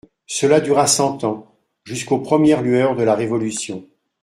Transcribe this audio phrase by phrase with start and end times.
[0.25, 1.53] Cela dura cent ans,
[1.83, 3.85] jusqu'aux premières lueurs de la Révolution.